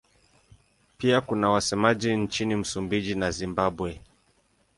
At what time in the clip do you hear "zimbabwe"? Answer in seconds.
3.31-4.01